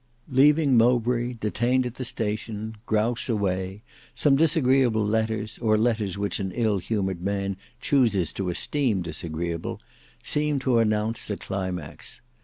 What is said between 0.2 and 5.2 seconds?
Leaving Mowbray, detained at the station, Grouse away, some disagreeable